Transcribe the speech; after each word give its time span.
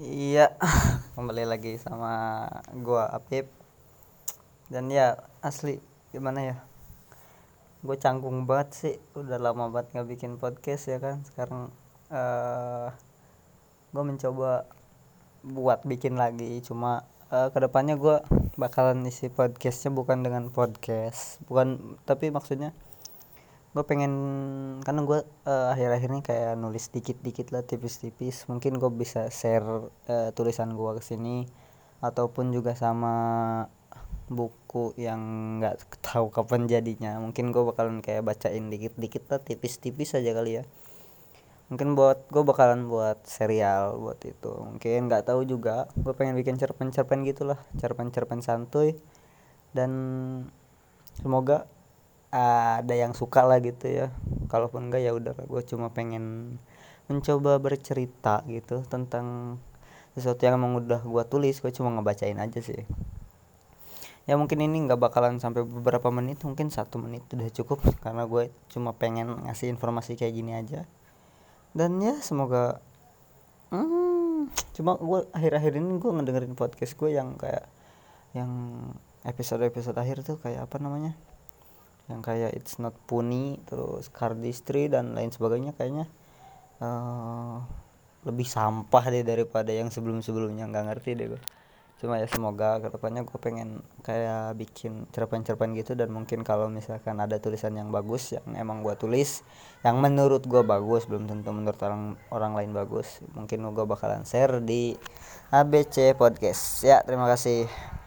Iya, 0.00 0.56
kembali 1.12 1.44
lagi 1.44 1.76
sama 1.76 2.48
gua 2.72 3.12
Apip. 3.12 3.52
Dan 4.72 4.88
ya 4.88 5.28
asli 5.44 5.76
gimana 6.08 6.40
ya? 6.40 6.56
Gue 7.84 8.00
canggung 8.00 8.48
banget 8.48 8.68
sih 8.72 8.96
udah 9.12 9.36
lama 9.36 9.68
banget 9.68 10.00
gak 10.00 10.08
bikin 10.08 10.40
podcast 10.40 10.88
ya 10.88 10.96
kan? 11.04 11.20
Sekarang 11.28 11.68
uh, 12.08 12.88
gue 13.92 14.00
mencoba 14.00 14.64
buat 15.44 15.84
bikin 15.84 16.16
lagi. 16.16 16.64
Cuma 16.64 17.04
uh, 17.28 17.52
ke 17.52 17.60
depannya 17.60 18.00
gue 18.00 18.24
bakalan 18.56 19.04
isi 19.04 19.28
podcastnya 19.28 19.92
bukan 19.92 20.24
dengan 20.24 20.48
podcast 20.48 21.44
Bukan 21.44 22.00
tapi 22.08 22.32
maksudnya 22.32 22.72
gue 23.70 23.84
pengen 23.86 24.12
karena 24.82 25.06
gue 25.06 25.20
uh, 25.46 25.70
akhir-akhir 25.70 26.08
ini 26.10 26.22
kayak 26.26 26.58
nulis 26.58 26.90
dikit-dikit 26.90 27.54
lah 27.54 27.62
tipis-tipis. 27.62 28.50
Mungkin 28.50 28.82
gue 28.82 28.90
bisa 28.90 29.30
share 29.30 29.90
uh, 30.10 30.30
tulisan 30.34 30.74
gue 30.74 30.90
ke 30.98 31.02
sini. 31.02 31.46
Ataupun 32.02 32.50
juga 32.50 32.74
sama 32.74 33.14
buku 34.30 34.94
yang 34.98 35.20
nggak 35.62 36.02
tahu 36.02 36.34
kapan 36.34 36.66
jadinya. 36.66 37.18
Mungkin 37.22 37.54
gue 37.54 37.62
bakalan 37.62 38.02
kayak 38.02 38.26
bacain 38.26 38.70
dikit-dikit 38.70 39.30
lah 39.30 39.40
tipis-tipis 39.42 40.18
aja 40.18 40.30
kali 40.34 40.62
ya. 40.62 40.64
Mungkin 41.70 41.94
buat 41.94 42.26
gue 42.34 42.42
bakalan 42.42 42.90
buat 42.90 43.22
serial 43.22 44.02
buat 44.02 44.18
itu. 44.26 44.50
Mungkin 44.50 45.06
nggak 45.06 45.30
tahu 45.30 45.46
juga 45.46 45.86
gue 45.94 46.10
pengen 46.18 46.34
bikin 46.34 46.58
cerpen-cerpen 46.58 47.22
gitulah 47.22 47.58
cerpen-cerpen 47.78 48.42
santuy. 48.42 48.98
Dan 49.70 49.90
semoga 51.22 51.70
ada 52.30 52.94
yang 52.94 53.12
suka 53.12 53.42
lah 53.42 53.58
gitu 53.58 53.90
ya. 53.90 54.06
Kalaupun 54.46 54.90
enggak 54.90 55.02
ya 55.02 55.12
udah 55.14 55.34
gue 55.34 55.62
cuma 55.66 55.90
pengen 55.90 56.56
mencoba 57.10 57.58
bercerita 57.58 58.46
gitu 58.46 58.86
tentang 58.86 59.58
sesuatu 60.14 60.42
yang 60.46 60.58
emang 60.58 60.78
udah 60.78 61.02
gue 61.02 61.24
tulis 61.26 61.58
gue 61.58 61.70
cuma 61.74 61.90
ngebacain 61.94 62.38
aja 62.38 62.62
sih. 62.62 62.86
Ya 64.30 64.38
mungkin 64.38 64.62
ini 64.62 64.86
nggak 64.86 65.00
bakalan 65.00 65.42
sampai 65.42 65.66
beberapa 65.66 66.06
menit 66.14 66.42
mungkin 66.46 66.70
satu 66.70 67.02
menit 67.02 67.26
udah 67.34 67.50
cukup 67.50 67.82
karena 67.98 68.26
gue 68.30 68.54
cuma 68.70 68.94
pengen 68.94 69.46
ngasih 69.50 69.74
informasi 69.74 70.14
kayak 70.14 70.34
gini 70.34 70.54
aja. 70.54 70.86
Dan 71.74 71.98
ya 71.98 72.14
semoga 72.22 72.78
hmm, 73.74 74.50
cuma 74.78 74.94
gue 74.98 75.26
akhir-akhir 75.34 75.82
ini 75.82 75.98
gue 75.98 76.10
ngedengerin 76.14 76.54
podcast 76.54 76.94
gue 76.94 77.10
yang 77.10 77.34
kayak 77.34 77.66
yang 78.34 78.50
episode-episode 79.26 79.98
akhir 79.98 80.22
tuh 80.22 80.38
kayak 80.38 80.70
apa 80.70 80.78
namanya 80.78 81.18
yang 82.10 82.20
kayak 82.20 82.50
it's 82.52 82.82
not 82.82 82.92
punny 83.06 83.62
terus 83.70 84.10
cardistry 84.10 84.90
dan 84.90 85.14
lain 85.14 85.30
sebagainya 85.30 85.72
kayaknya 85.78 86.10
uh, 86.82 87.62
lebih 88.26 88.44
sampah 88.44 89.04
deh 89.08 89.24
daripada 89.24 89.70
yang 89.70 89.88
sebelum-sebelumnya. 89.88 90.66
Nggak 90.68 90.84
ngerti 90.90 91.10
deh 91.14 91.28
gue 91.32 91.42
cuma 92.00 92.16
ya 92.16 92.24
semoga 92.24 92.80
ke 92.80 92.88
depannya 92.88 93.28
gue 93.28 93.36
pengen 93.36 93.84
kayak 94.00 94.56
bikin 94.56 95.04
cerpen-cerpen 95.12 95.76
gitu 95.76 95.92
dan 95.92 96.08
mungkin 96.08 96.40
kalau 96.40 96.72
misalkan 96.72 97.20
ada 97.20 97.36
tulisan 97.36 97.76
yang 97.76 97.92
bagus 97.92 98.32
yang 98.32 98.56
emang 98.56 98.80
gue 98.80 98.96
tulis 98.96 99.44
yang 99.84 100.00
menurut 100.00 100.40
gue 100.48 100.64
bagus 100.64 101.04
belum 101.04 101.28
tentu 101.28 101.52
menurut 101.52 101.76
orang 101.84 102.16
orang 102.32 102.52
lain 102.56 102.72
bagus 102.72 103.20
mungkin 103.36 103.68
gue 103.68 103.84
bakalan 103.84 104.24
share 104.24 104.64
di 104.64 104.96
ABC 105.52 106.16
podcast. 106.16 106.80
Ya 106.88 107.04
terima 107.04 107.28
kasih 107.28 107.99